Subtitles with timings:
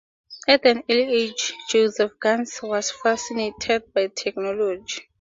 [0.47, 5.03] At an early age, Josef Ganz was fascinated by technology.